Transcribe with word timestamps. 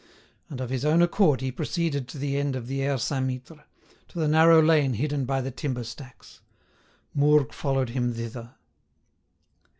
And 0.49 0.59
of 0.59 0.71
his 0.71 0.83
own 0.83 1.03
accord 1.03 1.41
he 1.41 1.51
proceeded 1.51 2.07
to 2.07 2.17
the 2.17 2.35
end 2.35 2.55
of 2.55 2.65
the 2.65 2.81
Aire 2.81 2.97
Saint 2.97 3.27
Mittre, 3.27 3.65
to 4.07 4.17
the 4.17 4.27
narrow 4.27 4.59
lane 4.59 4.93
hidden 4.93 5.25
by 5.25 5.41
the 5.41 5.51
timber 5.51 5.83
stacks. 5.83 6.41
Mourgue 7.13 7.53
followed 7.53 7.89
him 7.89 8.11
thither. 8.15 8.55